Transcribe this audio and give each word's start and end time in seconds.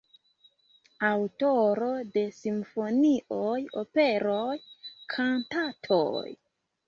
Aŭtoro 1.07 1.89
de 2.15 2.23
simfonioj, 2.37 3.59
operoj, 3.83 4.57
kantatoj. 5.15 6.25